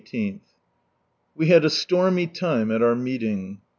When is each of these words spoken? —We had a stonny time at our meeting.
—We 1.35 1.49
had 1.49 1.63
a 1.63 1.69
stonny 1.69 2.25
time 2.25 2.71
at 2.71 2.81
our 2.81 2.95
meeting. 2.95 3.59